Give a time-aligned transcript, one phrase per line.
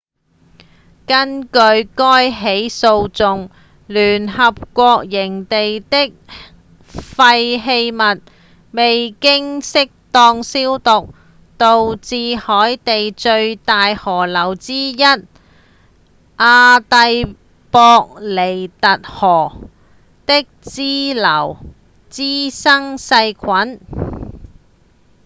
[1.05, 3.51] 根據該起訴訟
[3.85, 6.11] 聯合國營地的
[6.89, 8.21] 廢棄物
[8.71, 11.13] 未經適當消毒
[11.59, 14.97] 導致海地最大河流之一
[16.37, 17.35] 阿蒂
[17.69, 19.55] 博尼特河
[20.25, 21.57] 的支流
[22.09, 23.79] 滋生細菌